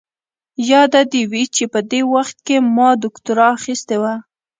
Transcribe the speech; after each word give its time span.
ياده 0.69 1.01
دې 1.11 1.21
وي 1.31 1.43
چې 1.55 1.63
په 1.73 1.79
دې 1.91 2.01
وخت 2.13 2.37
کې 2.47 2.57
ما 2.75 2.89
دوکتورا 3.03 3.47
اخيستې 3.57 3.97
وه. 4.01 4.13